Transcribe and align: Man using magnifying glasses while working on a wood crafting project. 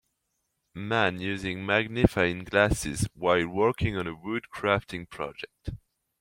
Man 0.73 1.19
using 1.21 1.63
magnifying 1.63 2.39
glasses 2.43 3.07
while 3.13 3.47
working 3.47 3.95
on 3.97 4.07
a 4.07 4.15
wood 4.15 4.45
crafting 4.51 5.07
project. 5.07 5.69